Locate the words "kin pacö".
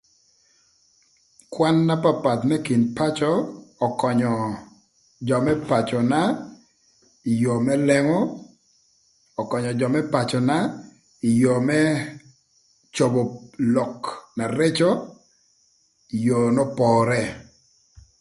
2.65-3.31